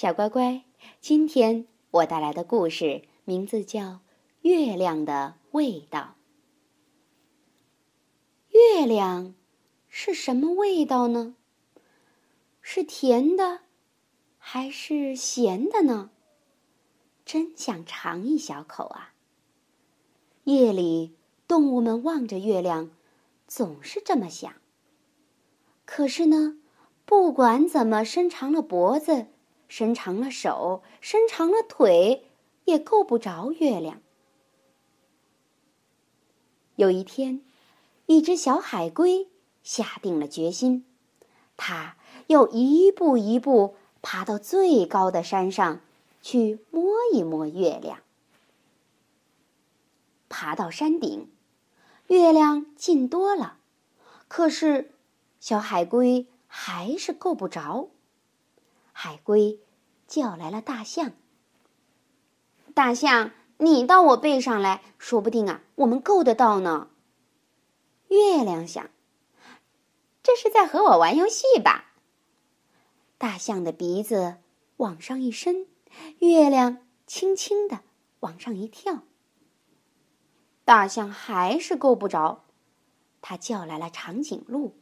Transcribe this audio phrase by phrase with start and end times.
[0.00, 0.62] 小乖乖，
[1.00, 3.80] 今天我带来的故事名字叫
[4.42, 6.14] 《月亮的味道》。
[8.56, 9.34] 月亮
[9.88, 11.34] 是什么味道呢？
[12.60, 13.62] 是甜的，
[14.38, 16.10] 还是咸的呢？
[17.24, 19.14] 真想尝一小口啊！
[20.44, 21.16] 夜里，
[21.48, 22.92] 动物们望着月亮，
[23.48, 24.54] 总是这么想。
[25.84, 26.60] 可是呢，
[27.04, 29.26] 不管怎么伸长了脖子。
[29.68, 32.24] 伸长了手，伸长了腿，
[32.64, 34.00] 也够不着月亮。
[36.76, 37.42] 有一天，
[38.06, 39.28] 一只小海龟
[39.62, 40.84] 下定了决心，
[41.56, 41.96] 它
[42.28, 45.80] 要一步一步爬到最高的山上
[46.22, 48.00] 去摸一摸月亮。
[50.28, 51.30] 爬到山顶，
[52.06, 53.58] 月亮近多了，
[54.28, 54.92] 可是
[55.40, 57.88] 小海龟还是够不着。
[59.00, 59.60] 海龟
[60.08, 61.12] 叫来了大象。
[62.74, 66.90] 大象，你到我背上来说不定啊，我们够得到呢。
[68.08, 68.90] 月亮想，
[70.20, 71.92] 这是在和我玩游戏吧？
[73.18, 74.38] 大象的鼻子
[74.78, 75.68] 往上一伸，
[76.18, 77.82] 月亮轻轻的
[78.18, 79.02] 往上一跳。
[80.64, 82.42] 大象还是够不着，
[83.22, 84.76] 他叫来了长颈鹿。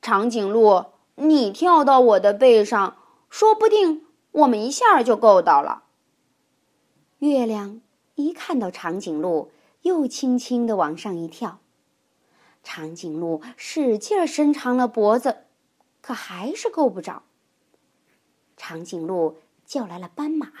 [0.00, 0.91] 长颈鹿。
[1.16, 2.96] 你跳到我的背上，
[3.28, 5.84] 说不定我们一下就够到了。
[7.18, 7.80] 月亮
[8.14, 11.60] 一看到长颈鹿，又轻轻的往上一跳。
[12.62, 15.44] 长颈鹿使劲伸长了脖子，
[16.00, 17.22] 可还是够不着。
[18.56, 20.52] 长颈鹿叫来了斑马：“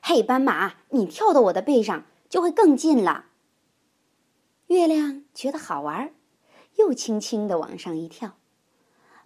[0.00, 3.26] 嘿，斑马，你跳到我的背上，就会更近了。”
[4.68, 6.12] 月亮觉得好玩，
[6.78, 8.36] 又轻轻的往上一跳。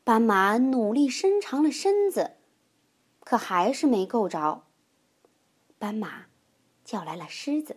[0.04, 2.32] 斑马努力伸长了身子，
[3.20, 4.64] 可还是没够着。
[5.78, 6.26] 斑马
[6.84, 7.76] 叫来了狮子：“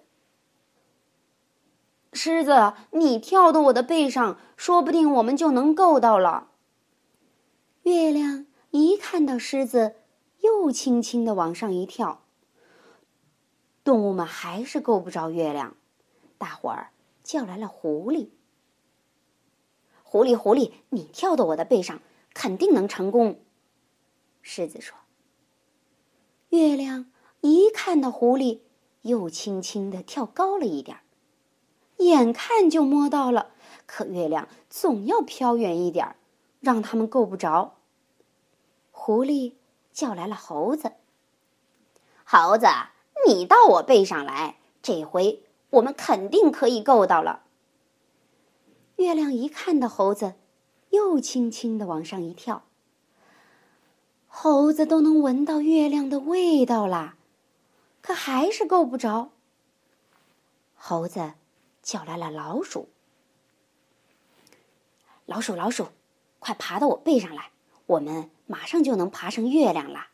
[2.13, 6.49] 狮子，你跳到我的背上，说不定我们就能够到了。”
[7.83, 9.95] 月亮一看到狮子，
[10.39, 12.23] 又轻轻的往上一跳。
[13.83, 15.75] 动物们还是够不着月亮，
[16.39, 16.89] 大伙儿
[17.23, 18.29] 叫来了狐狸
[20.15, 21.99] ：“狐狸，狐狸，你跳到我的背上。”
[22.33, 23.41] 肯定能成功，
[24.41, 24.97] 狮子说。
[26.49, 27.11] 月亮
[27.41, 28.59] 一看到狐狸，
[29.01, 30.99] 又轻轻的跳高了一点，
[31.97, 33.51] 眼看就摸到了，
[33.85, 36.15] 可月亮总要飘远一点，
[36.61, 37.75] 让他们够不着。
[38.91, 39.53] 狐狸
[39.91, 40.93] 叫来了猴子
[42.23, 42.67] ：“猴子，
[43.27, 47.43] 你到我背上来，这回我们肯定可以够到了。”
[48.97, 50.35] 月亮一看到猴子。
[50.91, 52.63] 又轻轻的往上一跳，
[54.27, 57.17] 猴子都能闻到月亮的味道啦，
[58.01, 59.31] 可还是够不着。
[60.75, 61.33] 猴子
[61.81, 62.87] 叫来了老鼠
[65.25, 65.87] ：“老鼠，老鼠，
[66.39, 67.51] 快爬到我背上来，
[67.87, 70.11] 我们马上就能爬上月亮啦。”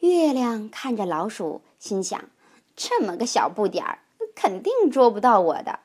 [0.00, 2.30] 月亮看着老鼠，心想
[2.74, 4.00] ：“这么个小不点儿，
[4.34, 5.78] 肯定捉不到我的。”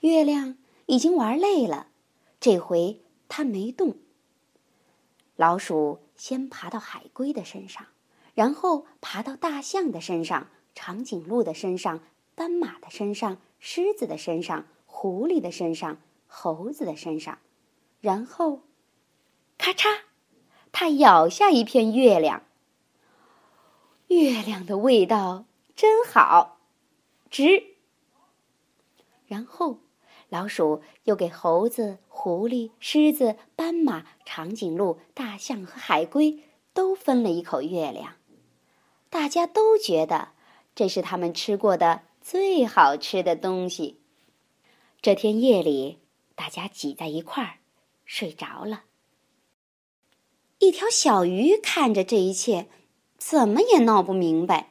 [0.00, 0.56] 月亮
[0.86, 1.88] 已经玩累了。
[2.40, 3.96] 这回它没动。
[5.36, 7.86] 老鼠先爬到海龟的身上，
[8.34, 12.00] 然后爬到大象的身上、长颈鹿的身上、
[12.34, 17.38] 斑马的身上、狮子的身上、狐狸的身上、猴子的身上，
[18.00, 18.62] 然后，
[19.58, 20.00] 咔嚓，
[20.72, 22.42] 它咬下一片月亮。
[24.08, 25.44] 月亮的味道
[25.76, 26.58] 真好，
[27.30, 27.76] 值。
[29.26, 29.78] 然后。
[30.30, 36.38] 老鼠又给猴子、狐狸、狮子、斑马、长颈鹿、大象和海龟
[36.72, 38.14] 都分了一口月亮，
[39.10, 40.28] 大家都觉得
[40.74, 44.00] 这是他们吃过的最好吃的东西。
[45.02, 45.98] 这天夜里，
[46.36, 47.54] 大家挤在一块儿
[48.04, 48.84] 睡着了。
[50.60, 52.68] 一条小鱼看着这一切，
[53.18, 54.70] 怎么也闹不明白，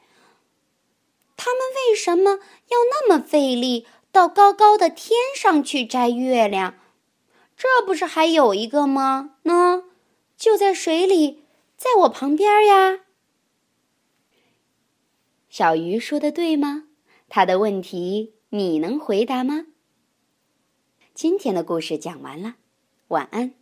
[1.36, 2.36] 他们为什么
[2.70, 3.86] 要那么费力？
[4.12, 6.76] 到高高的天上去摘月亮，
[7.56, 9.36] 这不是还有一个吗？
[9.44, 9.84] 呢，
[10.36, 11.44] 就在水里，
[11.78, 13.02] 在我旁边呀。
[15.50, 16.86] 小鱼说的对吗？
[17.28, 19.66] 他的问题你能回答吗？
[21.14, 22.56] 今天的故事讲完了，
[23.10, 23.54] 晚安。